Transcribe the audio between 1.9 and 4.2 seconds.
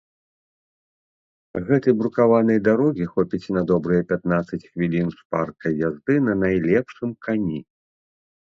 брукаванай дарогі хопіць на добрыя